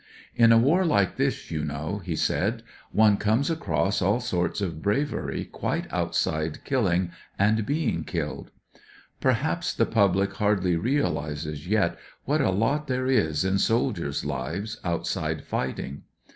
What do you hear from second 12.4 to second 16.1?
a lot there is in soldiers' Uves, outside fighting.